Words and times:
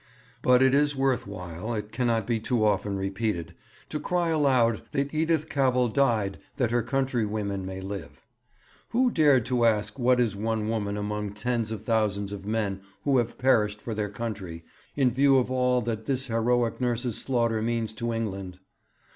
But 0.41 0.63
it 0.63 0.73
is 0.73 0.95
worth 0.95 1.27
while 1.27 1.75
it 1.75 1.91
cannot 1.91 2.25
be 2.25 2.39
too 2.39 2.65
often 2.65 2.97
repeated 2.97 3.53
to 3.89 3.99
cry 3.99 4.29
aloud 4.29 4.81
that 4.93 5.13
Edith 5.13 5.47
Cavell 5.47 5.89
died 5.89 6.39
that 6.57 6.71
her 6.71 6.81
countrywomen 6.81 7.67
may 7.67 7.81
live. 7.81 8.25
Who 8.89 9.11
dared 9.11 9.45
to 9.45 9.63
ask 9.63 9.99
what 9.99 10.19
is 10.19 10.35
one 10.35 10.67
woman 10.69 10.97
among 10.97 11.27
the 11.29 11.35
tens 11.35 11.71
of 11.71 11.83
thousands 11.83 12.31
of 12.31 12.47
men 12.47 12.81
who 13.03 13.19
have 13.19 13.37
perished 13.37 13.79
for 13.79 13.93
their 13.93 14.09
country 14.09 14.65
in 14.95 15.11
view 15.11 15.37
of 15.37 15.51
all 15.51 15.81
that 15.83 16.07
this 16.07 16.25
heroic 16.25 16.81
nurse's 16.81 17.17
slaughter 17.21 17.61
means 17.61 17.93
to 17.93 18.11
England? 18.11 18.57